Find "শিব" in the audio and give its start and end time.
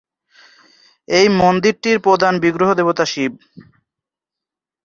3.05-3.31